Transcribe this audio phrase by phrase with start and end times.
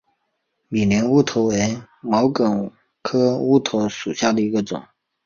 [0.67, 2.71] 米林乌头为毛茛
[3.03, 4.83] 科乌头属下的一个种。